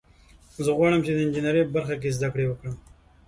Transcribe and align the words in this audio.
زه 0.65 0.71
غواړم 0.77 0.99
چې 1.05 1.11
د 1.13 1.17
انجینرۍ 1.25 1.61
په 1.65 1.73
برخه 1.77 1.95
کې 2.01 2.15
زده 2.17 2.27
کړه 2.33 2.45
وکړم 2.47 2.75